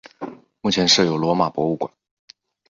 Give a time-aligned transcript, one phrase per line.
[0.61, 1.93] 目前设有罗马博物馆。